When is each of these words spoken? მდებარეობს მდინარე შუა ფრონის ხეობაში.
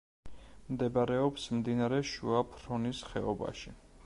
მდებარეობს 0.75 1.45
მდინარე 1.59 2.01
შუა 2.15 2.43
ფრონის 2.55 3.05
ხეობაში. 3.13 3.79